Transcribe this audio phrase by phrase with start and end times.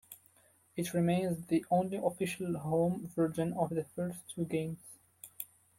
[0.75, 4.79] It remains the only official home version of the first two games.